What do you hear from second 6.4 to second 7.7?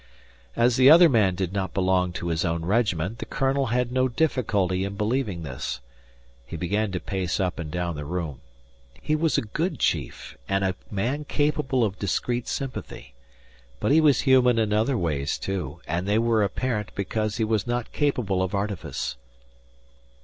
He began to pace up and